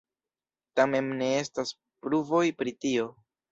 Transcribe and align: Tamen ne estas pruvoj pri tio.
Tamen 0.79 1.11
ne 1.19 1.27
estas 1.43 1.75
pruvoj 2.07 2.43
pri 2.63 2.77
tio. 2.87 3.09